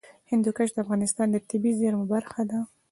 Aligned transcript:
هندوکش 0.31 0.69
د 0.73 0.77
افغانستان 0.83 1.27
د 1.31 1.37
طبیعي 1.49 1.77
زیرمو 1.79 2.05
برخه 2.13 2.41
ده. 2.49 2.59